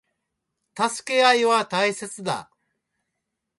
[0.75, 2.49] 助け合いは大切だ。